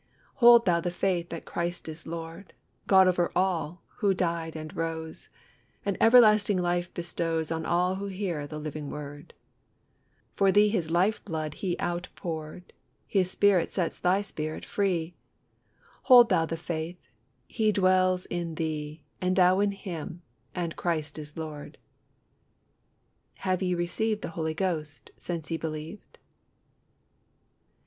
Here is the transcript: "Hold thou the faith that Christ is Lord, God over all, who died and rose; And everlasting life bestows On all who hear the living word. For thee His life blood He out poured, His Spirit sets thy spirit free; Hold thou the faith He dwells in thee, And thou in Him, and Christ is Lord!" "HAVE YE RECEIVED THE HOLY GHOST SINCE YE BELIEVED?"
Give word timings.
"Hold 0.41 0.65
thou 0.65 0.79
the 0.81 0.89
faith 0.89 1.29
that 1.29 1.45
Christ 1.45 1.87
is 1.87 2.07
Lord, 2.07 2.53
God 2.87 3.07
over 3.07 3.31
all, 3.35 3.83
who 3.97 4.15
died 4.15 4.55
and 4.55 4.75
rose; 4.75 5.29
And 5.85 5.95
everlasting 6.01 6.57
life 6.57 6.91
bestows 6.91 7.51
On 7.51 7.67
all 7.67 7.97
who 7.97 8.07
hear 8.07 8.47
the 8.47 8.57
living 8.57 8.89
word. 8.89 9.35
For 10.33 10.51
thee 10.51 10.69
His 10.69 10.89
life 10.89 11.23
blood 11.23 11.53
He 11.53 11.77
out 11.77 12.07
poured, 12.15 12.73
His 13.05 13.29
Spirit 13.29 13.71
sets 13.71 13.99
thy 13.99 14.21
spirit 14.21 14.65
free; 14.65 15.13
Hold 16.05 16.29
thou 16.29 16.47
the 16.47 16.57
faith 16.57 16.97
He 17.45 17.71
dwells 17.71 18.25
in 18.25 18.55
thee, 18.55 19.03
And 19.21 19.35
thou 19.35 19.59
in 19.59 19.71
Him, 19.71 20.23
and 20.55 20.75
Christ 20.75 21.19
is 21.19 21.37
Lord!" 21.37 21.77
"HAVE 23.35 23.61
YE 23.61 23.75
RECEIVED 23.75 24.23
THE 24.23 24.29
HOLY 24.29 24.55
GHOST 24.55 25.11
SINCE 25.17 25.51
YE 25.51 25.57
BELIEVED?" 25.57 26.17